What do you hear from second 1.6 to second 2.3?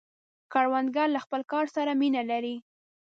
سره مینه